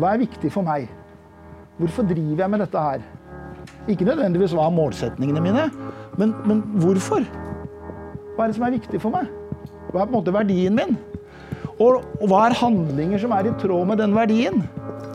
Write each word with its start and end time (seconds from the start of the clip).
Hva 0.00 0.14
er 0.14 0.22
viktig 0.22 0.48
for 0.48 0.64
meg? 0.64 0.86
Hvorfor 1.76 2.06
driver 2.08 2.40
jeg 2.40 2.50
med 2.52 2.62
dette 2.62 2.80
her? 2.80 3.02
Ikke 3.92 4.06
nødvendigvis 4.08 4.54
hva 4.56 4.64
er 4.70 4.72
målsetningene 4.72 5.42
mine, 5.44 5.66
men, 6.16 6.32
men 6.48 6.62
hvorfor? 6.80 7.26
Hva 8.36 8.46
er 8.46 8.52
det 8.52 8.56
som 8.56 8.64
er 8.64 8.76
viktig 8.78 9.00
for 9.02 9.12
meg? 9.12 9.28
Hva 9.90 10.00
er 10.00 10.06
på 10.06 10.08
en 10.08 10.16
måte 10.16 10.32
verdien 10.32 10.76
min? 10.78 10.96
Og, 11.80 12.00
og 12.20 12.26
hva 12.30 12.46
er 12.46 12.56
handlinger 12.56 13.20
som 13.20 13.34
er 13.36 13.50
i 13.50 13.54
tråd 13.60 13.90
med 13.92 14.00
den 14.00 14.16
verdien? 14.16 14.62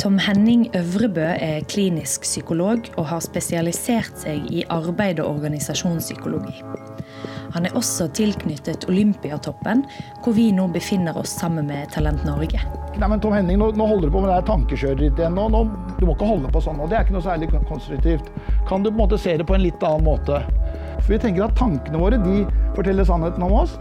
Tom 0.02 0.20
Henning 0.22 0.68
Øvrebø 0.78 1.32
er 1.34 1.66
klinisk 1.72 2.28
psykolog 2.28 2.86
og 2.94 3.10
har 3.10 3.26
spesialisert 3.26 4.22
seg 4.22 4.46
i 4.54 4.68
arbeid- 4.70 5.24
og 5.24 5.40
organisasjonspsykologi. 5.40 6.60
Han 7.54 7.66
er 7.68 7.76
også 7.78 8.08
tilknyttet 8.16 8.88
Olympiatoppen, 8.90 9.84
hvor 10.24 10.36
vi 10.36 10.50
nå 10.56 10.68
befinner 10.74 11.18
oss 11.18 11.36
sammen 11.40 11.70
med 11.70 11.92
Talent 11.94 12.26
Norge. 12.28 12.62
Nei, 12.96 13.10
men 13.12 13.22
Tom 13.24 13.36
Henning, 13.36 13.60
nå, 13.60 13.72
nå 13.76 13.88
holder 13.90 14.10
du 14.10 14.16
på 14.16 14.24
med 14.24 14.32
det 14.32 14.40
her 14.40 14.48
tankekjøret 14.48 15.04
ditt. 15.04 15.22
Nå, 15.36 15.48
nå, 15.52 15.64
du 16.00 16.06
må 16.08 16.16
ikke 16.16 16.30
holde 16.30 16.52
på 16.52 16.64
sånn. 16.64 16.80
og 16.82 16.90
Det 16.92 16.98
er 16.98 17.08
ikke 17.08 17.18
noe 17.18 17.26
særlig 17.26 17.52
konstruktivt. 17.70 18.32
Kan 18.70 18.86
du 18.86 18.90
på 18.90 18.96
en 18.96 19.04
måte 19.04 19.20
se 19.22 19.38
det 19.38 19.48
på 19.48 19.58
en 19.58 19.66
litt 19.66 19.84
annen 19.86 20.08
måte? 20.08 20.42
For 21.02 21.14
Vi 21.14 21.22
tenker 21.22 21.48
at 21.48 21.58
tankene 21.60 22.02
våre 22.02 22.20
de 22.24 22.44
forteller 22.78 23.08
sannheten 23.08 23.44
om 23.46 23.58
oss, 23.62 23.76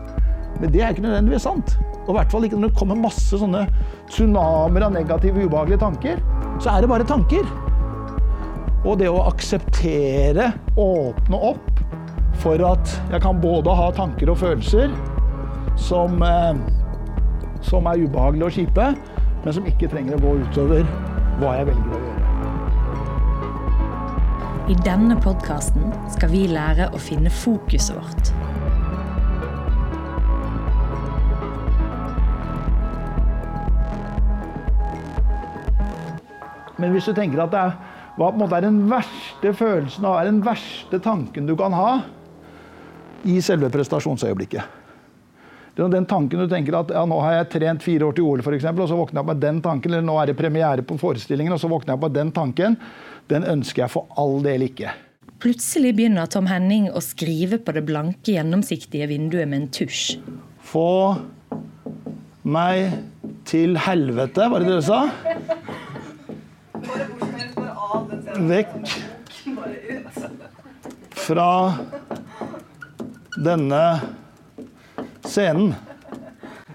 men 0.60 0.70
det 0.70 0.82
er 0.82 0.94
ikke 0.94 1.06
nødvendigvis 1.06 1.46
sant. 1.46 1.76
Og 2.04 2.12
i 2.12 2.18
hvert 2.18 2.34
fall 2.34 2.46
ikke 2.46 2.58
når 2.60 2.70
det 2.72 2.78
kommer 2.78 3.00
masse 3.00 3.38
sånne 3.40 3.64
tsunamier 4.12 4.86
av 4.86 4.94
negative, 4.94 5.46
ubehagelige 5.46 5.82
tanker. 5.82 6.20
Så 6.62 6.70
er 6.70 6.84
det 6.84 6.90
bare 6.90 7.06
tanker. 7.08 7.46
Og 8.84 8.98
det 9.00 9.08
å 9.08 9.24
akseptere, 9.30 10.50
åpne 10.76 11.40
opp 11.52 11.73
for 12.44 12.60
at 12.68 12.90
jeg 13.08 13.22
kan 13.24 13.40
både 13.40 13.72
ha 13.72 13.88
tanker 13.96 14.28
og 14.28 14.36
følelser 14.42 14.90
som, 15.80 16.20
eh, 16.22 16.56
som 17.64 17.86
er 17.88 18.04
ubehagelige 18.04 18.44
og 18.44 18.52
kjipe, 18.52 18.88
men 19.44 19.56
som 19.56 19.68
ikke 19.68 19.88
trenger 19.88 20.18
å 20.18 20.24
gå 20.26 20.32
utover 20.42 20.84
hva 21.40 21.54
jeg 21.56 21.70
velger 21.70 21.94
å 21.96 22.00
gjøre. 22.02 22.20
I 24.64 24.76
denne 24.84 25.16
podkasten 25.20 25.88
skal 26.12 26.30
vi 26.32 26.46
lære 26.48 26.90
å 26.92 27.00
finne 27.00 27.32
fokuset 27.32 27.96
vårt. 27.96 28.32
Men 36.76 36.92
hvis 36.92 37.08
du 37.08 37.14
tenker 37.16 37.40
at 37.44 37.52
det 37.54 37.60
er, 37.60 37.76
hva 38.18 38.28
på 38.28 38.36
en 38.36 38.44
måte 38.44 38.58
er 38.60 38.66
den 38.66 38.82
verste 38.90 39.52
følelsen 39.56 40.04
og 40.08 40.20
den 40.28 40.44
verste 40.44 41.00
tanken 41.02 41.48
du 41.48 41.56
kan 41.58 41.72
ha 41.76 42.02
i 43.24 43.40
selve 43.42 43.70
prestasjonsøyeblikket 43.72 44.80
det 45.74 45.82
er 45.82 45.90
Den 45.90 46.06
tanken 46.06 46.38
du 46.38 46.46
tenker 46.50 46.76
at 46.78 46.92
ja, 46.94 47.02
nå 47.08 47.16
har 47.24 47.40
jeg 47.40 47.48
trent 47.56 47.82
fire 47.82 48.06
år 48.06 48.14
til 48.14 48.28
OL, 48.28 48.42
eksempel, 48.54 48.84
og 48.84 48.90
så 48.90 48.98
våkner 48.98 49.18
jeg 49.18 49.24
opp 49.24 49.30
med 49.32 49.40
den 49.42 49.56
tanken, 49.62 49.90
eller 49.90 50.06
nå 50.06 50.14
er 50.20 50.30
det 50.30 50.36
premiere 50.38 50.84
på 50.86 50.98
forestillingen, 51.00 51.54
og 51.54 51.58
så 51.58 51.70
våkner 51.70 51.92
jeg 51.92 51.98
opp 51.98 52.04
med 52.06 52.14
den 52.14 52.30
tanken, 52.34 52.76
den 53.32 53.46
ønsker 53.50 53.82
jeg 53.82 53.90
for 53.90 54.06
all 54.20 54.38
del 54.44 54.68
ikke. 54.68 54.92
Plutselig 55.42 55.96
begynner 55.98 56.30
Tom 56.30 56.46
Henning 56.46 56.86
å 56.94 57.02
skrive 57.02 57.58
på 57.58 57.74
det 57.74 57.82
blanke, 57.88 58.36
gjennomsiktige 58.36 59.08
vinduet 59.10 59.50
med 59.50 59.64
en 59.64 59.66
tusj. 59.74 60.20
Få 60.62 61.18
meg 62.46 62.94
til 63.48 63.74
helvete, 63.74 64.46
var 64.52 64.62
det 64.62 64.70
det 64.70 64.78
du 64.78 64.86
sa? 64.86 65.10
Vekk 68.44 68.94
fra 71.24 71.50
denne 73.36 73.82
scenen, 75.26 75.74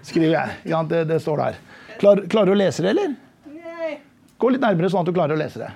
skriver 0.02 0.34
jeg. 0.34 0.58
Ja, 0.72 0.84
det, 0.84 1.04
det 1.10 1.20
står 1.24 1.44
der. 1.44 1.60
Klar, 2.00 2.24
klarer 2.32 2.52
du 2.52 2.56
å 2.56 2.60
lese 2.60 2.84
det, 2.84 2.94
eller? 2.94 3.16
Nei. 3.54 3.92
Gå 4.40 4.52
litt 4.54 4.64
nærmere, 4.64 4.90
sånn 4.92 5.04
at 5.04 5.12
du 5.12 5.16
klarer 5.16 5.36
å 5.36 5.40
lese 5.40 5.62
det. 5.62 5.72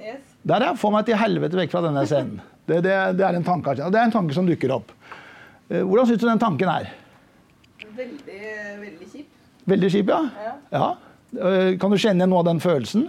Yes. 0.00 0.22
Der, 0.42 0.64
ja. 0.70 0.72
Få 0.80 0.92
meg 0.94 1.04
til 1.08 1.18
helvete 1.20 1.58
vekk 1.58 1.74
fra 1.74 1.84
denne 1.84 2.06
scenen. 2.08 2.40
Det, 2.64 2.80
det, 2.86 2.96
det, 3.18 3.26
er 3.26 3.36
en 3.36 3.44
tanke, 3.44 3.74
det 3.76 3.88
er 3.88 4.06
en 4.06 4.14
tanke 4.14 4.36
som 4.36 4.48
dukker 4.48 4.72
opp. 4.76 4.92
Eh, 5.68 5.82
Hvordan 5.82 6.08
syns 6.08 6.22
du 6.22 6.26
den 6.28 6.42
tanken 6.42 6.70
er? 6.70 6.90
Veldig, 7.96 8.42
veldig 8.80 9.08
kjip. 9.10 9.30
Veldig 9.70 9.90
kjip, 9.92 10.12
ja? 10.12 10.20
Ja. 10.46 10.54
ja. 10.76 10.90
Eh, 11.50 11.72
Kan 11.80 11.92
du 11.92 11.98
kjenne 12.00 12.28
noe 12.30 12.44
av 12.44 12.48
den 12.52 12.62
følelsen? 12.62 13.08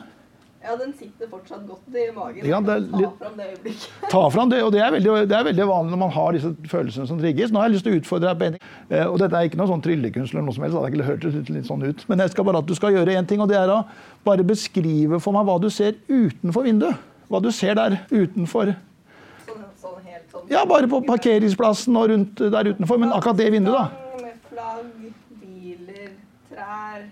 Ja, 0.62 0.76
den 0.78 0.92
sitter 0.94 1.26
fortsatt 1.32 1.64
godt 1.66 1.96
i 1.98 2.04
magen. 2.14 2.46
Ja, 2.46 2.60
det 2.62 2.74
er 2.76 2.84
Ta 2.92 3.10
fram 3.18 3.38
det 3.40 3.46
øyeblikket. 3.52 3.86
Ta 4.12 4.20
fram 4.30 4.50
det, 4.52 4.60
og 4.64 4.72
det 4.76 4.82
er, 4.86 4.92
veldig, 4.94 5.14
det 5.32 5.38
er 5.38 5.44
veldig 5.48 5.66
vanlig 5.72 5.92
når 5.96 5.98
man 6.04 6.12
har 6.14 6.36
disse 6.38 6.52
følelsene 6.70 7.08
som 7.10 7.18
trigges. 7.18 7.50
Nå 7.52 7.58
har 7.64 7.66
jeg 7.70 7.74
lyst 7.80 7.88
til 7.88 7.96
å 7.96 8.02
utfordre 8.02 8.30
deg 8.30 8.38
på 8.38 8.46
en 8.46 8.58
ting. 8.60 8.68
Eh, 8.92 9.06
Og 9.10 9.18
dette 9.24 9.34
er 9.40 9.50
ikke 9.50 9.58
noe 9.58 9.72
sånn 9.72 9.82
tryllekunst 9.82 10.36
eller 10.36 10.46
noe 10.46 10.54
som 10.54 10.64
helst. 10.68 10.78
Det 10.78 10.92
ikke 10.94 11.08
hørtes 11.10 11.34
litt, 11.40 11.50
litt 11.58 11.66
sånn 11.72 11.82
ut. 11.88 12.06
Men 12.14 12.20
jeg 12.22 12.36
skal 12.36 12.46
bare 12.46 12.62
at 12.62 12.70
du 12.70 12.76
skal 12.78 12.94
gjøre 12.94 13.18
én 13.18 13.26
ting, 13.28 13.42
og 13.42 13.50
det 13.50 13.58
er 13.58 13.74
å 13.74 13.80
bare 14.24 14.46
beskrive 14.46 15.20
for 15.20 15.34
meg 15.34 15.50
hva 15.50 15.58
du 15.66 15.70
ser 15.74 15.98
utenfor 16.08 16.64
vinduet. 16.70 16.96
Hva 17.32 17.42
du 17.42 17.50
ser 17.52 17.74
der 17.82 17.98
utenfor. 18.12 18.76
Sånn, 19.48 19.66
sånn 19.82 20.00
helt 20.06 20.30
sånn. 20.32 20.46
Ja, 20.54 20.62
bare 20.70 20.86
på 20.92 21.02
parkeringsplassen 21.10 21.98
og 21.98 22.10
rundt 22.14 22.36
der 22.38 22.70
utenfor, 22.76 23.00
men 23.02 23.10
akkurat 23.18 23.38
det 23.42 23.50
vinduet, 23.58 23.74
da. 23.82 24.18
Med 24.22 24.38
flagg, 24.52 25.14
biler, 25.42 26.12
trær, 26.54 27.08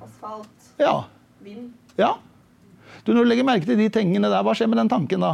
asfalt, 0.00 0.70
Ja. 0.80 1.02
vind. 1.44 1.74
ja. 1.98 2.14
Du, 3.04 3.12
Når 3.12 3.24
du 3.24 3.28
legger 3.30 3.44
merke 3.48 3.66
til 3.68 3.76
de 3.80 3.88
tingene 3.92 4.30
der, 4.30 4.42
hva 4.46 4.54
skjer 4.56 4.70
med 4.70 4.78
den 4.80 4.88
tanken 4.92 5.20
da? 5.24 5.32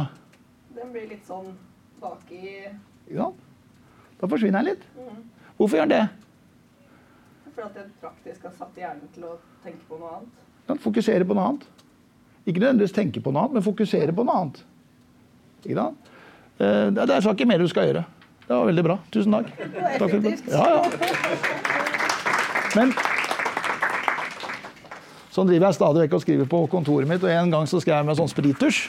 Den 0.75 0.91
blir 0.93 1.07
litt 1.11 1.25
sånn 1.27 1.51
baki 2.01 2.41
sant? 3.11 3.35
Da 4.21 4.27
forsvinner 4.29 4.61
den 4.63 4.73
litt. 4.75 4.83
Hvorfor 5.57 5.77
gjør 5.81 5.89
den 5.89 5.97
det? 5.97 6.07
For 7.55 7.67
at 7.67 7.75
jeg 7.77 7.89
praktisk 8.01 8.45
har 8.47 8.53
satt 8.57 8.77
hjernen 8.79 9.09
til 9.13 9.23
å 9.27 9.35
tenke 9.63 9.83
på 9.89 9.99
noe 9.99 10.15
annet. 10.17 10.43
Ja, 10.69 10.77
fokusere 10.79 11.25
på 11.27 11.35
noe 11.37 11.49
annet. 11.51 11.65
Ikke 12.47 12.61
nødvendigvis 12.63 12.95
tenke 12.95 13.21
på 13.21 13.33
noe 13.33 13.43
annet, 13.45 13.57
men 13.59 13.65
fokusere 13.65 14.15
på 14.15 14.25
noe 14.25 14.37
annet. 14.41 14.61
Ikke? 15.65 15.87
Eh, 16.61 16.89
Det 16.89 17.07
det 17.07 17.15
er 17.17 17.29
ikke 17.33 17.47
mer 17.49 17.59
du 17.61 17.67
skal 17.67 17.89
gjøre. 17.91 18.05
Det 18.47 18.55
var 18.57 18.65
veldig 18.65 18.83
bra. 18.83 18.97
Tusen 19.11 19.31
takk. 19.31 19.51
Takk 19.57 20.09
for 20.09 20.19
det. 20.19 20.33
effektivt. 20.33 20.51
Ja, 20.51 20.63
ja. 20.69 20.81
Men 22.75 22.93
sånn 25.31 25.47
driver 25.47 25.69
jeg 25.69 25.77
stadig 25.77 26.03
vekk 26.03 26.15
og 26.17 26.23
skriver 26.25 26.47
på 26.51 26.59
kontoret 26.71 27.07
mitt, 27.07 27.23
og 27.23 27.31
en 27.31 27.53
gang 27.53 27.69
så 27.69 27.79
skrev 27.79 28.01
jeg 28.01 28.07
med 28.09 28.19
sånn 28.19 28.31
sprittusj. 28.31 28.81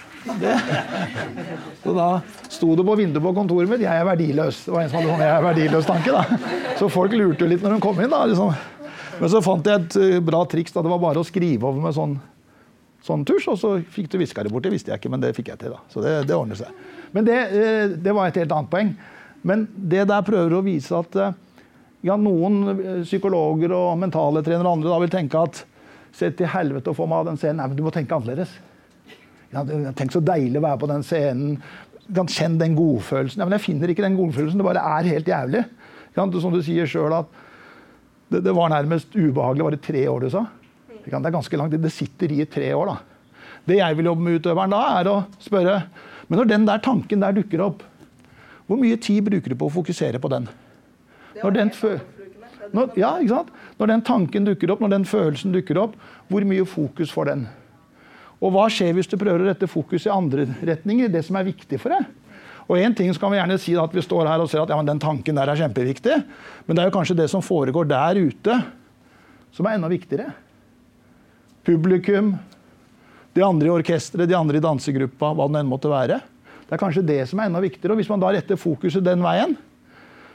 Så 1.84 1.94
da 1.94 2.08
sto 2.50 2.74
det 2.78 2.86
på 2.86 2.96
vinduet 2.98 3.22
på 3.22 3.34
kontoret 3.36 3.70
mitt 3.70 3.80
'Jeg 3.82 4.00
er 4.00 4.06
verdiløs'. 4.06 4.64
Det 4.66 4.72
var 4.74 4.82
en 4.82 4.90
som 4.90 4.98
hadde 4.98 5.10
sånn 5.12 5.22
'jeg 5.22 5.36
er 5.36 5.46
verdiløs'-tanke. 5.48 6.10
da. 6.12 6.22
Så 6.78 6.90
folk 6.90 7.12
lurte 7.12 7.44
jo 7.44 7.46
litt 7.46 7.62
når 7.62 7.74
de 7.74 7.80
kom 7.80 8.00
inn. 8.00 8.10
da, 8.10 8.26
liksom. 8.26 8.54
Men 9.20 9.28
så 9.28 9.42
fant 9.42 9.64
jeg 9.64 9.80
et 9.80 9.96
eh, 9.96 10.20
bra 10.20 10.44
triks. 10.44 10.72
da, 10.72 10.82
Det 10.82 10.90
var 10.90 10.98
bare 10.98 11.20
å 11.22 11.26
skrive 11.26 11.62
over 11.62 11.80
med 11.80 11.94
sånn, 11.94 12.18
sånn 13.04 13.24
tusj, 13.24 13.48
og 13.52 13.58
så 13.58 13.84
fikk 13.84 14.10
du 14.10 14.18
viska 14.18 14.42
det 14.42 14.50
bort. 14.50 14.62
Det 14.62 14.72
visste 14.72 14.90
jeg 14.90 14.98
ikke, 14.98 15.10
men 15.10 15.20
det 15.20 15.34
fikk 15.36 15.48
jeg 15.52 15.58
til. 15.58 15.70
da. 15.70 15.78
Så 15.88 16.02
det, 16.02 16.26
det 16.26 16.34
ordner 16.34 16.56
seg. 16.56 16.68
Men 17.12 17.24
det, 17.24 17.38
eh, 17.52 17.88
det 17.88 18.14
var 18.14 18.26
et 18.26 18.34
helt 18.42 18.52
annet 18.52 18.70
poeng. 18.70 18.96
Men 19.44 19.68
det 19.76 20.08
der 20.08 20.22
prøver 20.22 20.58
å 20.58 20.64
vise 20.64 20.96
at 20.98 21.14
eh, 21.16 21.32
ja, 22.02 22.16
noen 22.16 23.02
psykologer 23.04 23.70
og 23.76 23.98
mentale 23.98 24.42
trenere 24.42 24.66
og 24.66 24.80
andre 24.80 24.90
da 24.90 24.98
vil 24.98 25.12
tenke 25.12 25.38
at 25.38 25.62
Se 26.16 26.28
til 26.36 26.50
helvete 26.52 26.92
å 26.92 26.96
få 26.96 27.06
meg 27.08 27.22
av 27.22 27.30
den 27.30 27.40
scenen. 27.40 27.62
Nei, 27.62 27.70
men 27.70 27.78
du 27.78 27.86
må 27.86 27.92
tenke 27.94 28.16
annerledes. 28.16 28.52
Ja, 29.52 29.64
tenk 29.96 30.12
så 30.14 30.20
deilig 30.24 30.60
å 30.60 30.64
være 30.64 30.80
på 30.80 30.90
den 30.90 31.04
scenen. 31.06 31.56
«Kjenn 32.02 32.18
kan 32.18 32.28
kjenne 32.28 32.58
den 32.60 32.74
godfølelsen. 32.76 33.40
Ja, 33.40 33.46
men 33.46 33.54
jeg 33.56 33.64
finner 33.64 33.90
ikke 33.92 34.04
den 34.04 34.18
godfølelsen. 34.18 34.58
Det 34.58 34.66
bare 34.66 34.82
er 34.98 35.08
helt 35.14 35.28
jævlig. 35.30 35.62
Som 36.16 36.52
du 36.52 36.58
sier 36.64 36.88
sjøl 36.90 37.14
at 37.14 37.30
det, 38.32 38.42
det 38.44 38.52
var 38.56 38.72
nærmest 38.72 39.14
ubehagelig. 39.14 39.64
Var 39.64 39.76
det 39.76 39.84
tre 39.86 40.02
år 40.10 40.26
du 40.26 40.28
sa? 40.32 40.42
Det 40.88 41.14
er 41.14 41.34
ganske 41.34 41.56
langt. 41.56 41.78
Det 41.80 41.92
sitter 41.94 42.34
i 42.34 42.44
tre 42.44 42.72
år, 42.74 42.92
da. 42.92 42.96
Det 43.64 43.78
jeg 43.78 43.96
vil 43.96 44.10
jobbe 44.10 44.26
med 44.26 44.40
utøveren 44.40 44.74
da, 44.74 44.82
er 44.98 45.08
å 45.08 45.16
spørre 45.40 45.76
Men 46.26 46.40
når 46.40 46.48
den 46.50 46.66
der 46.66 46.80
tanken 46.82 47.20
der 47.22 47.34
dukker 47.36 47.60
opp, 47.60 47.82
hvor 48.66 48.78
mye 48.80 48.96
tid 48.96 49.24
bruker 49.26 49.52
du 49.52 49.56
på 49.58 49.66
å 49.68 49.74
fokusere 49.74 50.20
på 50.22 50.30
den? 50.32 50.46
Når 51.36 51.54
den 51.56 51.72
helt 51.74 52.21
Når, 52.72 52.94
ja, 52.96 53.10
ikke 53.20 53.34
sant? 53.34 53.50
når 53.78 53.90
den 53.90 54.04
tanken 54.06 54.46
dukker 54.48 54.72
opp, 54.72 54.80
når 54.80 54.94
den 54.94 55.04
følelsen 55.08 55.52
dukker 55.52 55.80
opp, 55.82 55.96
hvor 56.32 56.46
mye 56.48 56.64
fokus 56.68 57.12
får 57.12 57.28
den? 57.32 57.44
Og 58.42 58.54
hva 58.54 58.66
skjer 58.72 58.94
hvis 58.96 59.10
du 59.10 59.18
prøver 59.20 59.44
å 59.44 59.48
rette 59.50 59.68
fokus 59.70 60.08
i 60.08 60.12
andre 60.12 60.48
retninger, 60.64 61.10
det 61.12 61.22
som 61.26 61.36
er 61.38 61.46
viktig 61.46 61.78
for 61.82 61.94
deg? 61.94 62.08
Og 62.70 62.78
en 62.78 62.94
ting 62.96 63.10
så 63.12 63.20
kan 63.20 63.32
vi 63.32 63.38
gjerne 63.38 63.58
si 63.60 63.74
at 63.78 63.94
vi 63.94 64.04
står 64.04 64.30
her 64.30 64.42
og 64.42 64.48
ser 64.50 64.62
at 64.62 64.70
ja, 64.72 64.78
den 64.86 65.02
tanken 65.02 65.36
der 65.36 65.50
er 65.50 65.58
kjempeviktig, 65.58 66.16
men 66.66 66.78
det 66.78 66.82
er 66.82 66.88
jo 66.88 66.94
kanskje 66.94 67.18
det 67.18 67.28
som 67.30 67.44
foregår 67.44 67.90
der 67.90 68.22
ute, 68.22 68.56
som 69.52 69.68
er 69.68 69.76
enda 69.76 69.90
viktigere. 69.92 70.30
Publikum, 71.66 72.32
de 73.36 73.44
andre 73.44 73.68
i 73.68 73.74
orkesteret, 73.74 74.30
de 74.30 74.38
andre 74.38 74.58
i 74.58 74.64
dansegruppa, 74.64 75.34
hva 75.36 75.48
det 75.50 75.60
enn 75.60 75.68
måtte 75.68 75.92
være. 75.92 76.18
Det 76.64 76.74
er 76.74 76.80
kanskje 76.80 77.04
det 77.04 77.20
som 77.28 77.42
er 77.42 77.50
enda 77.50 77.60
viktigere. 77.62 77.94
Og 77.94 78.00
hvis 78.00 78.10
man 78.10 78.22
da 78.22 78.32
retter 78.32 78.58
fokuset 78.60 79.04
den 79.04 79.22
veien, 79.24 79.54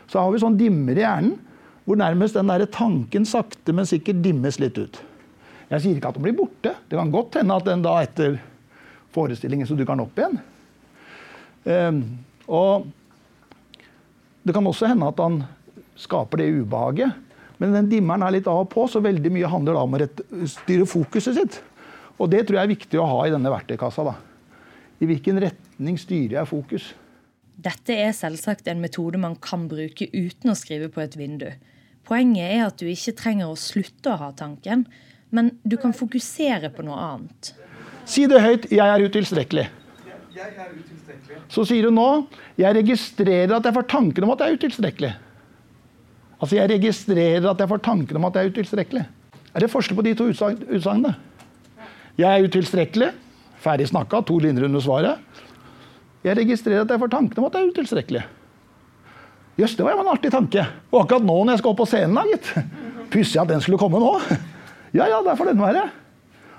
så 0.07 0.21
har 0.21 0.31
vi 0.31 0.41
sånn 0.43 0.59
dimmer 0.59 0.95
i 0.95 1.03
hjernen 1.03 1.35
hvor 1.87 1.95
nærmest 1.99 2.35
den 2.35 2.51
der 2.51 2.65
tanken 2.67 3.25
sakte, 3.25 3.71
men 3.71 3.87
sikkert 3.87 4.19
dimmes 4.25 4.59
litt 4.59 4.75
ut. 4.75 4.99
Jeg 5.71 5.83
sier 5.83 5.99
ikke 5.99 6.11
at 6.11 6.17
den 6.17 6.25
blir 6.25 6.35
borte. 6.35 6.73
Det 6.87 6.99
kan 6.99 7.11
godt 7.11 7.39
hende 7.39 7.55
at 7.55 7.67
den 7.67 7.83
da 7.83 7.93
etter 8.03 8.35
forestillingen 9.15 9.67
så 9.67 9.75
dukker 9.75 9.95
den 9.95 10.03
opp 10.03 10.19
igjen. 10.19 10.41
Ehm, 11.67 12.01
og 12.47 12.89
det 14.43 14.55
kan 14.55 14.67
også 14.67 14.91
hende 14.91 15.07
at 15.07 15.23
han 15.23 15.41
skaper 15.99 16.43
det 16.43 16.49
ubehaget. 16.59 17.15
Men 17.57 17.73
den 17.73 17.89
dimmeren 17.89 18.23
er 18.23 18.35
litt 18.35 18.47
av 18.51 18.65
og 18.65 18.69
på, 18.71 18.85
så 18.91 19.01
veldig 19.03 19.31
mye 19.33 19.49
handler 19.49 19.79
da 19.79 19.85
om 19.87 19.97
å 19.97 20.51
styre 20.51 20.85
fokuset 20.87 21.39
sitt. 21.39 21.59
Og 22.17 22.29
det 22.31 22.43
tror 22.45 22.59
jeg 22.59 22.67
er 22.67 22.75
viktig 22.75 22.99
å 23.01 23.07
ha 23.09 23.23
i 23.25 23.33
denne 23.33 23.51
verktøykassa. 23.53 24.05
da. 24.11 24.15
I 24.99 25.07
hvilken 25.09 25.39
retning 25.41 25.97
styrer 26.01 26.39
jeg 26.39 26.51
fokus? 26.51 26.91
Dette 27.57 27.95
er 27.95 28.13
selvsagt 28.13 28.67
en 28.69 28.83
metode 28.83 29.17
man 29.17 29.35
kan 29.41 29.65
bruke 29.69 30.05
uten 30.13 30.53
å 30.53 30.57
skrive 30.57 30.91
på 30.93 31.01
et 31.01 31.17
vindu. 31.17 31.49
Poenget 32.07 32.47
er 32.47 32.65
at 32.69 32.79
du 32.79 32.87
ikke 32.87 33.15
trenger 33.19 33.51
å 33.51 33.59
slutte 33.59 34.13
å 34.13 34.19
ha 34.21 34.31
tanken, 34.31 34.85
men 35.35 35.51
du 35.67 35.75
kan 35.79 35.95
fokusere 35.95 36.71
på 36.71 36.85
noe 36.87 36.95
annet. 36.95 37.51
Si 38.07 38.25
det 38.25 38.39
høyt 38.39 38.69
'jeg 38.71 38.87
er 38.87 39.03
utilstrekkelig'. 39.03 39.67
Så 41.49 41.65
sier 41.67 41.83
du 41.83 41.91
nå 41.91 42.27
'jeg 42.57 42.75
registrerer 42.75 43.55
at 43.55 43.63
jeg 43.63 43.73
får 43.73 43.87
tanken 43.87 44.23
om 44.23 44.31
at 44.31 44.39
jeg 44.39 44.47
er 44.47 44.57
utilstrekkelig'. 44.57 45.15
Altså 46.41 46.55
jeg 46.55 46.69
registrerer 46.69 47.49
at 47.49 47.59
jeg 47.59 47.69
får 47.69 47.81
tanken 47.81 48.17
om 48.17 48.25
at 48.25 48.33
jeg 48.35 48.45
er 48.45 48.51
utilstrekkelig. 48.51 49.05
Er 49.55 49.59
det 49.59 49.71
forskjell 49.71 49.97
på 49.97 50.03
de 50.03 50.13
to 50.13 50.29
utsagnene? 50.29 51.15
Jeg 52.17 52.29
er 52.29 52.47
utilstrekkelig. 52.47 53.11
Ferdig 53.57 53.87
snakka, 53.89 54.21
to 54.21 54.37
linjer 54.37 54.65
under 54.65 54.79
svaret. 54.79 55.17
Jeg 56.23 56.37
registrerer 56.37 56.81
at 56.81 56.89
jeg 56.89 56.99
får 56.99 57.09
tanken 57.09 57.39
om 57.39 57.45
at 57.45 57.53
jeg 57.53 57.63
er 57.63 57.71
utilstrekkelig. 57.73 58.23
Jøss, 59.57 59.73
det 59.77 59.85
var 59.85 59.95
jo 59.95 60.03
en 60.03 60.11
artig 60.11 60.29
tanke. 60.33 60.63
Og 60.93 61.01
akkurat 61.01 61.25
nå 61.25 61.35
når 61.41 61.55
jeg 61.55 61.63
skal 61.63 61.73
opp 61.73 61.79
på 61.81 61.89
scenen, 61.89 62.17
da, 62.17 62.25
gitt. 62.29 62.51
Pussig 63.13 63.39
at 63.41 63.49
den 63.49 63.63
skulle 63.63 63.81
komme 63.81 64.01
nå. 64.01 64.13
Ja, 64.95 65.07
ja, 65.09 65.21
der 65.25 65.37
får 65.37 65.49
den 65.49 65.61
være. 65.61 65.87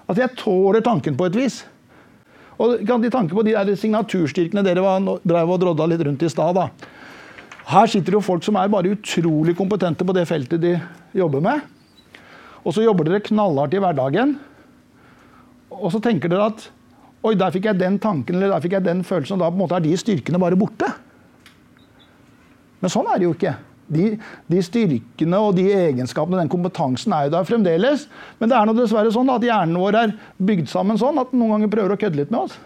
Altså, 0.08 0.20
jeg 0.20 0.34
tåler 0.40 0.82
tanken 0.84 1.16
på 1.18 1.28
et 1.28 1.36
vis. 1.38 1.62
Og 2.58 2.80
kan 2.88 3.02
de 3.02 3.10
tanke 3.12 3.36
på 3.36 3.44
de 3.46 3.54
der 3.54 3.78
signaturstyrkene 3.78 4.64
dere 4.66 4.82
var, 4.82 5.04
drev 5.22 5.52
og 5.54 5.60
drodda 5.62 5.86
litt 5.88 6.02
rundt 6.06 6.24
i 6.26 6.30
stad. 6.32 6.58
da. 6.58 6.68
Her 7.68 7.90
sitter 7.90 8.16
jo 8.16 8.24
folk 8.24 8.42
som 8.46 8.56
er 8.58 8.70
bare 8.72 8.94
utrolig 8.96 9.54
kompetente 9.56 10.06
på 10.06 10.14
det 10.16 10.26
feltet 10.28 10.62
de 10.62 10.74
jobber 11.16 11.44
med. 11.44 11.62
Og 12.64 12.74
så 12.74 12.82
jobber 12.82 13.06
dere 13.06 13.22
knallhardt 13.24 13.76
i 13.76 13.82
hverdagen. 13.82 14.34
Og 15.76 15.92
så 15.94 16.02
tenker 16.02 16.32
dere 16.32 16.50
at 16.50 16.68
Oi, 17.26 17.32
der 17.34 17.50
fikk 17.50 17.64
jeg 17.66 17.80
den 17.80 17.96
tanken 17.98 18.36
eller 18.36 18.52
der 18.52 18.62
fikk 18.62 18.76
jeg 18.76 18.84
den 18.86 19.00
følelsen, 19.02 19.34
og 19.34 19.42
da 19.42 19.48
på 19.50 19.56
en 19.56 19.62
måte 19.64 19.74
er 19.74 19.82
de 19.82 19.96
styrkene 19.98 20.38
bare 20.38 20.56
borte. 20.56 20.86
Men 22.82 22.92
sånn 22.92 23.08
er 23.10 23.18
det 23.18 23.26
jo 23.26 23.34
ikke. 23.34 23.54
De, 23.88 24.08
de, 24.52 24.60
styrkene 24.60 25.38
og 25.40 25.54
de 25.56 25.64
egenskapene 25.72 26.42
den 26.42 26.50
kompetansen 26.52 27.14
er 27.16 27.26
jo 27.26 27.34
der 27.38 27.46
fremdeles. 27.48 28.04
Men 28.40 28.50
det 28.50 28.58
er 28.58 28.68
nå 28.68 28.74
dessverre 28.76 29.12
sånn 29.14 29.32
at 29.32 29.46
hjernen 29.46 29.80
vår 29.80 30.00
er 30.02 30.14
bygd 30.50 30.68
sammen 30.70 31.00
sånn 31.00 31.20
at 31.20 31.32
den 31.32 31.40
noen 31.40 31.56
ganger 31.56 31.72
prøver 31.72 31.96
å 31.96 32.00
kødde 32.00 32.20
litt 32.20 32.34
med 32.34 32.44
oss. 32.44 32.58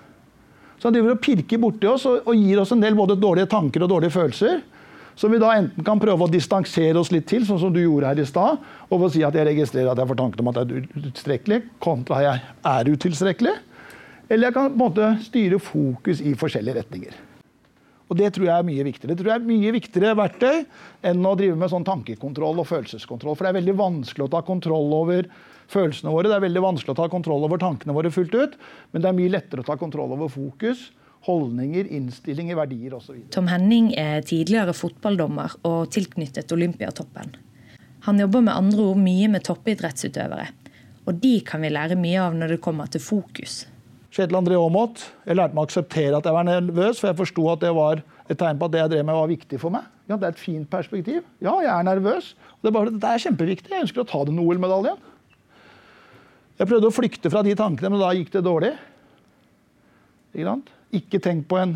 Så 0.81 0.88
han 0.88 0.97
driver 0.97 1.14
og 1.14 1.23
pirker 1.23 1.62
borti 1.62 1.87
oss 1.87 2.09
og, 2.11 2.26
og 2.26 2.35
gir 2.35 2.59
oss 2.59 2.75
en 2.75 2.82
del 2.82 2.99
både 2.99 3.14
dårlige 3.23 3.53
tanker 3.53 3.85
og 3.85 3.93
dårlige 3.94 4.17
følelser. 4.17 4.62
Som 5.14 5.31
vi 5.31 5.38
da 5.38 5.53
enten 5.55 5.85
kan 5.87 6.00
prøve 6.00 6.26
å 6.26 6.32
distansere 6.32 6.99
oss 6.99 7.12
litt 7.12 7.29
til, 7.31 7.44
sånn 7.47 7.61
som 7.61 7.73
du 7.73 7.82
gjorde 7.82 8.09
her 8.09 8.23
i 8.23 8.26
stad. 8.26 8.62
Og 8.91 9.05
si 9.12 9.23
at 9.23 9.37
jeg 9.37 9.47
registrerer 9.47 9.93
at 9.93 10.00
jeg 10.00 10.11
får 10.11 10.19
tanken 10.19 10.43
om 10.43 10.50
at 10.50 10.59
jeg 10.59 10.73
er 10.73 10.87
utilstrekkelig, 10.97 11.61
kontra 11.85 12.23
jeg 12.25 12.43
er 12.73 12.91
utilstrekkelig. 12.97 13.59
Eller 14.26 14.49
jeg 14.49 14.56
kan 14.56 14.73
på 14.73 14.75
en 14.75 14.82
måte 14.82 15.12
styre 15.23 15.61
fokus 15.62 16.25
i 16.25 16.32
forskjellige 16.38 16.81
retninger. 16.81 17.20
Og 18.10 18.19
Det 18.19 18.32
tror 18.34 18.46
jeg 18.49 18.54
er 18.54 18.66
mye 18.66 18.84
viktigere. 18.84 19.12
Det 19.12 19.22
tror 19.22 19.31
jeg 19.32 19.40
er 19.40 19.49
mye 19.49 19.75
viktigere 19.76 20.16
verktøy 20.19 20.64
enn 21.08 21.26
å 21.26 21.37
drive 21.38 21.56
med 21.58 21.72
sånn 21.72 21.87
tankekontroll 21.87 22.60
og 22.60 22.69
følelseskontroll. 22.69 23.37
For 23.37 23.46
det 23.46 23.52
er 23.52 23.60
veldig 23.60 23.76
vanskelig 23.78 24.26
å 24.26 24.32
ta 24.34 24.43
kontroll 24.46 24.93
over 24.96 25.28
følelsene 25.72 26.12
våre. 26.12 26.28
Det 26.28 26.37
er 26.37 26.46
veldig 26.46 26.64
vanskelig 26.64 26.94
å 26.94 27.00
ta 27.02 27.08
kontroll 27.12 27.46
over 27.46 27.62
tankene 27.62 27.96
våre 27.96 28.12
fullt 28.12 28.34
ut. 28.37 28.58
Men 28.93 29.04
det 29.04 29.10
er 29.10 29.16
mye 29.20 29.32
lettere 29.32 29.64
å 29.64 29.69
ta 29.69 29.78
kontroll 29.81 30.12
over 30.16 30.28
fokus, 30.32 30.90
holdninger, 31.28 31.88
innstillinger, 31.94 32.58
verdier 32.58 32.99
osv. 32.99 33.16
Tom 33.34 33.49
Henning 33.50 33.93
er 33.99 34.25
tidligere 34.26 34.75
fotballdommer 34.76 35.56
og 35.69 35.93
tilknyttet 35.94 36.52
Olympiatoppen. 36.52 37.37
Han 38.08 38.19
jobber 38.19 38.43
med 38.43 38.56
andre 38.56 38.88
ord 38.90 38.99
mye 38.99 39.28
med 39.31 39.46
toppidrettsutøvere. 39.46 40.49
Og 41.06 41.19
de 41.22 41.37
kan 41.46 41.62
vi 41.62 41.70
lære 41.70 41.99
mye 41.99 42.22
av 42.22 42.34
når 42.38 42.56
det 42.56 42.64
kommer 42.64 42.90
til 42.90 43.02
fokus. 43.02 43.62
Kjetil 44.12 44.37
André 44.37 44.59
Aamodt. 44.61 45.06
Jeg 45.25 45.38
lærte 45.38 45.56
meg 45.56 45.62
å 45.62 45.69
akseptere 45.70 46.19
at 46.19 46.26
jeg 46.29 46.37
var 46.37 46.44
nervøs, 46.44 46.99
for 47.00 47.09
jeg 47.09 47.17
forsto 47.17 47.47
at 47.49 47.62
det 47.62 47.70
var 47.73 48.03
et 48.29 48.37
tegn 48.37 48.59
på 48.61 48.67
at 48.69 48.75
det 48.75 48.82
jeg 48.82 48.93
drev 48.93 49.06
med, 49.09 49.17
var 49.17 49.31
viktig 49.31 49.61
for 49.61 49.73
meg. 49.73 49.87
Ja, 50.11 50.19
det 50.19 50.26
er 50.26 50.35
et 50.35 50.43
fint 50.43 50.69
perspektiv. 50.69 51.23
Ja, 51.41 51.55
jeg 51.64 51.70
er 51.73 51.87
nervøs. 51.87 52.35
Det 52.61 52.69
er, 52.69 52.75
bare, 52.76 52.93
det 52.93 53.09
er 53.09 53.23
kjempeviktig. 53.25 53.70
Jeg 53.73 53.87
ønsker 53.87 54.03
å 54.03 54.09
ta 54.11 54.20
den 54.29 54.41
OL-medaljen. 54.43 54.99
Jeg 56.59 56.69
prøvde 56.69 56.91
å 56.91 56.94
flykte 56.94 57.32
fra 57.32 57.41
de 57.47 57.55
tankene, 57.56 57.88
men 57.94 58.03
da 58.03 58.11
gikk 58.19 58.35
det 58.35 58.43
dårlig. 58.44 58.75
Ikke, 60.37 60.59
ikke 61.00 61.20
tenk 61.25 61.47
på 61.49 61.62
en 61.62 61.73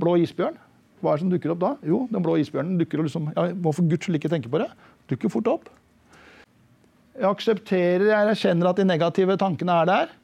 blå 0.00 0.14
isbjørn. 0.22 0.56
Hva 1.02 1.12
er 1.12 1.18
det 1.18 1.24
som 1.26 1.34
dukker 1.34 1.52
opp 1.52 1.60
da? 1.62 1.74
Jo, 1.86 2.06
den 2.08 2.24
blå 2.24 2.38
isbjørnen 2.40 2.80
dukker 2.80 3.04
liksom 3.04 3.28
ja, 3.36 3.44
Må 3.54 3.74
guds 3.76 4.08
skyld 4.08 4.18
ikke 4.18 4.32
tenke 4.32 4.50
på 4.50 4.62
det. 4.62 4.70
Dukker 5.12 5.30
fort 5.36 5.52
opp. 5.52 5.68
Jeg 7.18 7.28
aksepterer, 7.28 8.08
jeg 8.08 8.32
erkjenner 8.32 8.70
at 8.70 8.80
de 8.80 8.88
negative 8.88 9.36
tankene 9.36 9.76
er 9.82 9.92
der. 9.92 10.17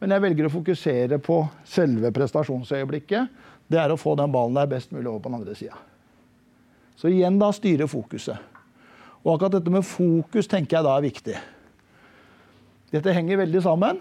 Men 0.00 0.14
jeg 0.14 0.24
velger 0.24 0.48
å 0.48 0.52
fokusere 0.52 1.18
på 1.20 1.42
selve 1.68 2.10
prestasjonsøyeblikket. 2.16 3.28
Det 3.70 3.78
er 3.78 3.92
å 3.92 4.00
få 4.00 4.14
den 4.18 4.32
ballen 4.32 4.56
der 4.56 4.70
best 4.70 4.94
mulig 4.94 5.06
over 5.10 5.20
på 5.20 5.30
den 5.30 5.40
andre 5.42 5.56
sida. 5.58 5.76
Så 6.96 7.12
igjen 7.12 7.38
da 7.40 7.50
styre 7.52 7.88
fokuset. 7.88 8.40
Og 9.20 9.34
akkurat 9.34 9.58
dette 9.58 9.72
med 9.72 9.84
fokus 9.84 10.48
tenker 10.48 10.78
jeg 10.78 10.86
da 10.86 10.94
er 10.96 11.04
viktig. 11.04 11.36
Dette 12.90 13.14
henger 13.14 13.42
veldig 13.42 13.62
sammen. 13.64 14.00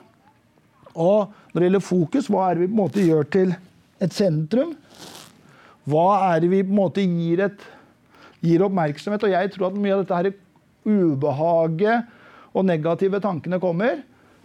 Og 0.96 1.30
når 1.52 1.60
det 1.60 1.68
gjelder 1.68 1.86
fokus, 1.86 2.30
hva 2.32 2.48
er 2.48 2.56
det 2.56 2.64
vi 2.64 2.70
på 2.70 2.78
en 2.78 2.82
måte 2.82 3.04
gjør 3.04 3.28
til 3.36 3.52
et 4.00 4.16
sentrum? 4.16 4.72
Hva 5.90 6.08
er 6.32 6.44
det 6.44 6.52
vi 6.52 6.64
på 6.64 6.72
en 6.72 6.80
måte 6.80 7.04
gir, 7.04 7.44
et, 7.50 7.66
gir 8.46 8.64
oppmerksomhet? 8.66 9.28
Og 9.28 9.36
jeg 9.36 9.52
tror 9.54 9.70
at 9.70 9.82
mye 9.84 9.98
av 9.98 10.06
dette 10.06 10.22
her 10.22 10.32
ubehaget 10.88 12.56
og 12.56 12.66
negative 12.66 13.20
tankene 13.22 13.60
kommer 13.62 14.00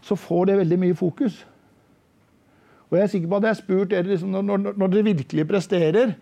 så 0.04 0.16
får 0.20 0.50
det 0.50 0.60
veldig 0.60 0.78
mye 0.82 0.96
fokus. 0.98 1.40
Og 2.90 2.98
jeg 2.98 3.06
er 3.06 3.12
sikker 3.14 3.30
på 3.30 3.38
at 3.40 3.46
jeg 3.46 3.54
har 3.54 3.60
spurt 3.60 3.90
dere 3.90 4.10
liksom, 4.10 4.34
når, 4.36 4.64
når, 4.76 4.92
dere 4.92 5.08
virkelig 5.08 5.46
presterer, 5.48 6.14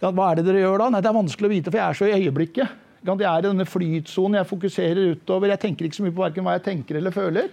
ja, 0.00 0.10
hva 0.10 0.30
er 0.30 0.38
det 0.38 0.48
dere 0.48 0.64
gjør 0.64 0.82
da? 0.82 0.90
Nei, 0.94 1.02
Det 1.04 1.10
er 1.10 1.18
vanskelig 1.18 1.48
å 1.48 1.52
vite, 1.52 1.70
for 1.70 1.80
jeg 1.80 1.86
er 1.86 1.98
så 1.98 2.08
i 2.08 2.16
øyeblikket. 2.16 2.76
Jeg 2.98 3.22
er 3.22 3.38
i 3.38 3.46
denne 3.46 3.66
flytsonen, 3.68 4.40
jeg 4.40 4.48
fokuserer 4.48 5.14
utover. 5.14 5.52
Jeg 5.52 5.62
tenker 5.62 5.86
ikke 5.86 5.98
så 6.00 6.06
mye 6.06 6.16
på 6.16 6.24
verken 6.24 6.46
hva 6.46 6.56
jeg 6.56 6.64
tenker 6.66 6.98
eller 6.98 7.14
føler. 7.14 7.52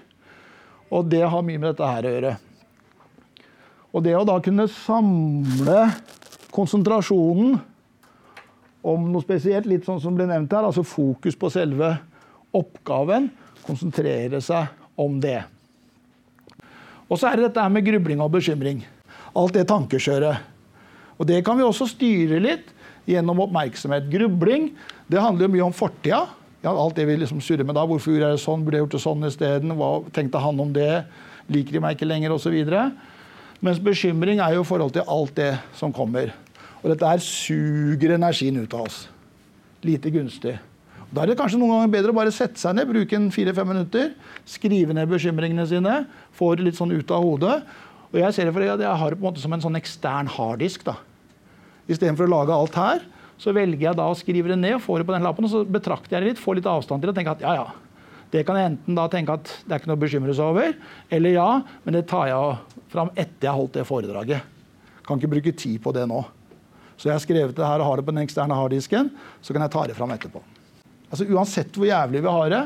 Og 0.89 1.05
det 1.09 1.21
har 1.21 1.45
mye 1.45 1.61
med 1.61 1.69
dette 1.71 1.89
her 1.89 2.05
å 2.07 2.13
gjøre. 2.15 2.33
Og 3.95 4.03
det 4.05 4.15
å 4.17 4.25
da 4.27 4.35
kunne 4.43 4.67
samle 4.71 5.79
konsentrasjonen 6.55 7.55
om 8.85 9.07
noe 9.09 9.23
spesielt, 9.23 9.69
litt 9.69 9.85
sånn 9.87 10.01
som 10.01 10.17
ble 10.17 10.27
nevnt 10.29 10.53
her, 10.53 10.65
altså 10.67 10.85
fokus 10.85 11.37
på 11.39 11.49
selve 11.53 11.95
oppgaven, 12.55 13.29
konsentrere 13.65 14.41
seg 14.45 14.99
om 15.01 15.17
det. 15.21 15.41
Og 17.09 17.19
så 17.19 17.29
er 17.29 17.37
det 17.37 17.49
dette 17.49 17.65
med 17.69 17.85
grubling 17.85 18.21
og 18.23 18.31
bekymring. 18.33 18.81
Alt 19.35 19.57
det 19.57 19.67
tankekjøret. 19.69 20.41
Og 21.19 21.27
det 21.29 21.43
kan 21.45 21.57
vi 21.57 21.65
også 21.65 21.87
styre 21.91 22.39
litt 22.41 22.71
gjennom 23.09 23.43
oppmerksomhet. 23.45 24.09
Grubling 24.11 24.71
det 25.11 25.21
handler 25.21 25.45
jo 25.45 25.53
mye 25.53 25.67
om 25.67 25.75
fortida. 25.75 26.25
Ja, 26.65 26.73
alt 26.73 26.97
det 26.97 27.05
vi 27.05 27.17
liksom 27.21 27.43
surrer 27.45 27.67
med 27.67 27.77
da. 27.77 27.85
Hvorfor 27.85 28.15
gjorde 28.15 28.31
jeg 28.31 28.39
det 28.39 28.43
sånn? 28.43 28.63
Burde 28.65 28.79
jeg 28.79 28.85
gjort 28.87 28.95
det 28.95 29.03
sånn 29.03 29.27
isteden? 29.27 29.75
Hva 29.77 29.89
tenkte 30.15 30.41
han 30.41 30.61
om 30.63 30.71
det? 30.73 31.03
Liker 31.53 31.77
de 31.77 31.81
meg 31.83 31.97
ikke 31.97 32.09
lenger? 32.09 32.33
Osv. 32.33 32.55
Mens 33.61 33.81
bekymring 33.81 34.41
er 34.41 34.57
jo 34.57 34.63
i 34.65 34.67
forhold 34.67 34.95
til 34.95 35.05
alt 35.05 35.35
det 35.37 35.51
som 35.77 35.93
kommer. 35.93 36.33
Og 36.81 36.89
dette 36.89 37.11
her 37.11 37.21
suger 37.21 38.15
energien 38.17 38.57
ut 38.57 38.73
av 38.73 38.87
oss. 38.89 39.03
Lite 39.85 40.09
gunstig. 40.13 40.57
Da 41.15 41.23
er 41.23 41.31
det 41.31 41.37
kanskje 41.39 41.57
noen 41.61 41.71
ganger 41.71 41.91
bedre 41.93 42.11
å 42.11 42.17
bare 42.17 42.31
sette 42.35 42.59
seg 42.59 42.75
ned, 42.75 42.89
bruke 42.89 43.19
fire-fem 43.31 43.69
minutter, 43.71 44.09
skrive 44.51 44.95
ned 44.97 45.07
bekymringene 45.07 45.63
sine, 45.69 45.93
få 46.35 46.49
det 46.57 46.65
litt 46.65 46.75
sånn 46.75 46.91
ut 46.91 47.13
av 47.15 47.23
hodet. 47.23 47.53
Og 48.11 48.17
jeg 48.19 48.35
ser 48.35 48.49
det 48.49 48.55
for 48.55 48.65
at 48.67 48.83
jeg 48.83 48.99
har 48.99 49.13
det 49.13 49.19
på 49.21 49.23
en 49.23 49.29
måte 49.29 49.43
som 49.43 49.55
en 49.55 49.63
sånn 49.63 49.79
ekstern 49.79 50.27
harddisk. 50.33 50.83
da. 50.83 50.97
Istedenfor 51.87 52.27
å 52.27 52.33
lage 52.33 52.57
alt 52.57 52.75
her, 52.75 53.05
så 53.39 53.53
velger 53.55 53.87
jeg 53.87 53.99
da 53.99 54.09
å 54.11 54.17
skrive 54.17 54.51
det 54.51 54.59
ned, 54.59 54.75
få 54.83 54.97
det 54.99 55.07
på 55.07 55.15
den 55.15 55.23
lappen, 55.23 55.47
og 55.47 55.53
så 55.53 55.63
betrakter 55.63 56.17
jeg 56.17 56.23
det 56.23 56.33
litt, 56.33 56.41
får 56.41 56.59
litt 56.59 56.69
avstand 56.71 57.03
til 57.03 57.11
det 57.11 57.15
og 57.15 57.19
tenker 57.19 57.37
at 57.37 57.45
ja, 57.45 57.55
ja. 57.61 58.25
Det 58.33 58.41
kan 58.43 58.57
jeg 58.59 58.71
enten 58.73 58.97
da 58.97 59.05
tenke 59.11 59.35
at 59.37 59.51
det 59.63 59.71
er 59.71 59.79
ikke 59.79 59.91
noe 59.91 59.99
å 59.99 60.03
bekymre 60.03 60.35
seg 60.35 60.49
over, 60.51 60.75
eller 61.13 61.35
ja, 61.35 61.49
men 61.85 61.95
det 61.95 62.07
tar 62.11 62.27
jeg 62.31 62.81
fram 62.91 63.13
etter 63.13 63.47
jeg 63.47 63.51
har 63.51 63.59
holdt 63.61 63.77
det 63.77 63.85
foredraget. 63.87 64.51
Kan 65.07 65.21
ikke 65.21 65.31
bruke 65.37 65.55
tid 65.55 65.79
på 65.83 65.95
det 65.95 66.03
nå. 66.11 66.25
Så 66.95 67.07
jeg 67.07 67.15
har 67.15 67.23
skrevet 67.23 67.55
det 67.55 67.67
her 67.67 67.83
og 67.83 67.87
har 67.91 68.01
det 68.01 68.07
på 68.07 68.15
den 68.15 68.25
eksterne 68.25 68.57
harddisken, 68.57 69.13
så 69.39 69.55
kan 69.55 69.63
jeg 69.67 69.75
ta 69.75 69.87
det 69.87 69.95
fram 69.99 70.15
etterpå. 70.15 70.43
Altså 71.09 71.27
Uansett 71.29 71.77
hvor 71.77 71.89
jævlig 71.89 72.23
vi 72.25 72.33
har 72.37 72.53
det, 72.53 72.63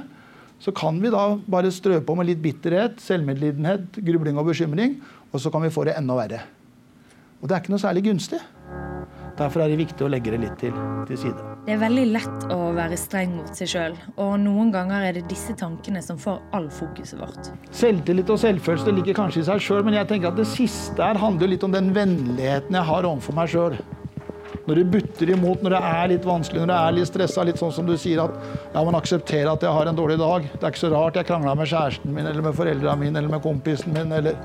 så 0.59 0.73
kan 0.75 0.99
vi 0.99 1.11
da 1.11 1.23
bare 1.47 1.71
strø 1.71 2.01
på 2.03 2.15
med 2.19 2.27
litt 2.27 2.41
bitterhet, 2.43 2.99
selvmedlidenhet, 3.03 4.01
grubling 4.03 4.39
og 4.39 4.49
bekymring, 4.51 4.97
og 5.31 5.39
så 5.39 5.51
kan 5.53 5.63
vi 5.63 5.71
få 5.71 5.85
det 5.87 5.95
enda 5.99 6.17
verre. 6.19 6.41
Og 7.39 7.47
det 7.47 7.55
er 7.55 7.61
ikke 7.63 7.71
noe 7.71 7.81
særlig 7.81 8.03
gunstig. 8.09 8.41
Derfor 9.39 9.63
er 9.63 9.71
det 9.71 9.77
viktig 9.79 10.03
å 10.03 10.09
legge 10.11 10.33
det 10.33 10.41
litt 10.41 10.57
til, 10.59 10.73
til 11.07 11.19
side. 11.21 11.45
Det 11.63 11.71
er 11.71 11.79
veldig 11.79 12.03
lett 12.11 12.47
å 12.51 12.57
være 12.75 12.97
streng 12.99 13.37
mot 13.37 13.55
seg 13.55 13.71
sjøl, 13.71 13.95
og 14.19 14.33
noen 14.43 14.73
ganger 14.73 15.05
er 15.07 15.15
det 15.15 15.23
disse 15.31 15.55
tankene 15.55 16.01
som 16.03 16.19
får 16.19 16.41
all 16.57 16.67
fokuset 16.75 17.21
vårt. 17.21 17.51
Selvtillit 17.71 18.33
og 18.33 18.41
selvfølelse 18.41 18.95
ligger 18.97 19.15
kanskje 19.21 19.45
i 19.45 19.47
seg 19.47 19.63
sjøl, 19.63 19.85
men 19.87 19.95
jeg 19.95 20.09
tenker 20.11 20.33
at 20.33 20.41
det 20.41 20.47
siste 20.51 20.99
her 20.99 21.21
handler 21.21 21.53
litt 21.53 21.63
om 21.63 21.71
den 21.71 21.93
vennligheten 21.95 22.75
jeg 22.75 22.89
har 22.91 23.07
overfor 23.07 23.39
meg 23.39 23.53
sjøl. 23.53 23.79
Når 24.69 24.77
du 24.77 24.89
butter 24.93 25.29
imot 25.33 25.63
når 25.65 25.73
det 25.73 25.79
er 25.89 26.09
litt 26.11 26.25
vanskelig, 26.29 26.61
når 26.61 26.69
det 26.69 26.79
er 26.79 26.95
litt 26.99 27.09
stressa, 27.09 27.43
litt 27.47 27.57
sånn 27.57 27.71
som 27.73 27.87
du 27.87 27.95
sier 27.97 28.19
at 28.21 28.35
ja, 28.75 28.83
man 28.85 28.97
aksepterer 28.99 29.49
at 29.49 29.63
jeg 29.65 29.73
har 29.73 29.89
en 29.89 29.97
dårlig 29.97 30.19
dag. 30.21 30.45
Det 30.45 30.61
er 30.61 30.73
ikke 30.75 30.83
så 30.83 30.91
rart 30.93 31.17
jeg 31.17 31.25
krangla 31.25 31.55
med 31.57 31.71
kjæresten 31.71 32.13
min 32.13 32.29
eller 32.29 32.45
med 32.45 32.57
foreldra 32.57 32.93
mine 32.99 33.17
eller 33.17 33.33
med 33.33 33.41
kompisen 33.41 33.95
min. 33.97 34.13
eller 34.13 34.37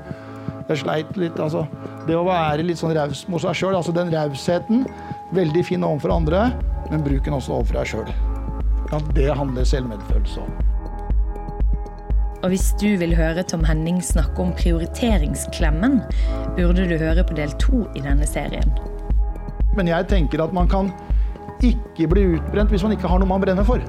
jeg 0.65 0.81
sleit 0.81 1.17
litt. 1.21 1.37
altså. 1.39 1.67
Det 2.07 2.17
å 2.17 2.25
være 2.25 2.65
litt 2.65 2.81
sånn 2.81 2.95
raus 2.97 3.21
mot 3.29 3.43
seg 3.43 3.53
sjøl, 3.59 3.75
altså 3.77 3.93
den 3.93 4.09
rausheten, 4.13 4.87
veldig 5.37 5.65
fin 5.67 5.85
overfor 5.85 6.15
andre, 6.15 6.47
men 6.89 7.05
bruk 7.05 7.21
den 7.25 7.37
også 7.37 7.59
overfor 7.59 7.77
deg 7.83 7.91
sjøl. 7.93 8.09
Ja, 8.89 9.01
det 9.13 9.29
handler 9.37 9.69
selvmedfølelse 9.69 10.41
om. 10.41 10.57
Og 12.41 12.51
hvis 12.53 12.67
du 12.81 12.91
vil 13.01 13.15
høre 13.17 13.45
Tom 13.45 13.63
Henning 13.65 14.01
snakke 14.05 14.41
om 14.41 14.51
prioriteringsklemmen, 14.57 16.01
burde 16.57 16.89
du 16.89 16.97
høre 16.97 17.25
på 17.25 17.37
del 17.37 17.53
to 17.61 17.85
i 17.97 18.03
denne 18.05 18.25
serien. 18.29 18.73
Men 19.75 19.91
jeg 19.91 20.07
tenker 20.07 20.43
at 20.43 20.53
man 20.55 20.69
kan 20.71 20.91
ikke 21.63 22.07
bli 22.11 22.23
utbrent 22.35 22.71
hvis 22.71 22.83
man 22.83 22.95
ikke 22.95 23.09
har 23.11 23.19
noe 23.19 23.29
man 23.29 23.43
brenner 23.43 23.67
for. 23.67 23.83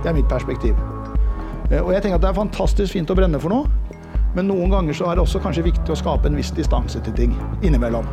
Det 0.00 0.08
er 0.08 0.16
mitt 0.16 0.28
perspektiv. 0.30 0.78
Eh, 1.70 1.80
og 1.82 1.92
jeg 1.94 2.02
tenker 2.02 2.18
at 2.18 2.24
det 2.24 2.32
er 2.32 2.40
fantastisk 2.40 2.96
fint 2.96 3.12
å 3.12 3.16
brenne 3.18 3.40
for 3.42 3.52
noe, 3.52 3.68
men 4.34 4.48
noen 4.48 4.72
ganger 4.72 4.96
så 4.96 5.10
er 5.10 5.18
det 5.18 5.24
også 5.26 5.42
kanskje 5.42 5.66
viktig 5.68 5.92
å 5.92 5.98
skape 5.98 6.30
en 6.30 6.38
viss 6.38 6.52
distanse 6.56 7.02
til 7.04 7.16
ting 7.16 7.36
innimellom. 7.66 8.08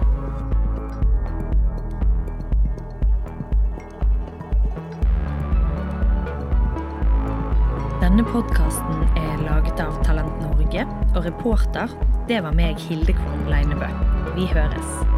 Denne 8.01 8.23
podkasten 8.29 9.03
er 9.19 9.43
laget 9.45 9.81
av 9.83 9.97
Talent 10.05 10.41
Norge, 10.41 10.85
og 11.13 11.21
reporter 11.25 11.93
det 12.27 12.41
var 12.43 12.57
meg, 12.57 12.81
Hilde 12.89 13.15
Kvorn 13.15 13.47
Leinebø. 13.51 13.89
Vi 14.35 14.49
høres. 14.51 15.16